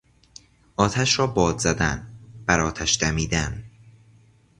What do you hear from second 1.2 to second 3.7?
باد زدن، برآتش دمیدن